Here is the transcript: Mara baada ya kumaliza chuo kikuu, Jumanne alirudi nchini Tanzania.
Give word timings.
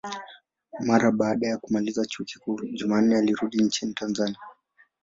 Mara 0.79 1.11
baada 1.11 1.47
ya 1.47 1.57
kumaliza 1.57 2.05
chuo 2.05 2.25
kikuu, 2.25 2.61
Jumanne 2.73 3.17
alirudi 3.17 3.63
nchini 3.63 3.93
Tanzania. 3.93 4.39